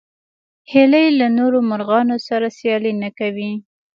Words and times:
هیلۍ 0.71 1.07
له 1.19 1.27
نورو 1.37 1.59
مرغانو 1.69 2.15
سره 2.27 2.47
سیالي 2.57 2.93
نه 3.01 3.09
کوي 3.19 3.51